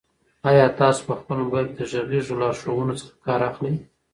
آیا 0.49 0.65
تاسو 0.79 1.01
په 1.07 1.13
خپل 1.19 1.35
موبایل 1.43 1.67
کې 1.69 1.75
د 1.77 1.81
غږیزو 2.01 2.39
لارښوونو 2.41 2.93
څخه 3.01 3.13
کار 3.27 3.41
اخلئ؟ 3.49 3.75